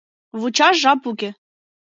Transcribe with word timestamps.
Вучаш 0.39 0.75
жап 0.83 1.01
уке. 1.11 1.29